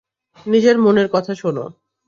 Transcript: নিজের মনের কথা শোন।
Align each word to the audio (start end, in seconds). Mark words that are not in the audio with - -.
নিজের 0.45 0.75
মনের 0.79 1.07
কথা 1.11 1.33
শোন। 1.35 1.57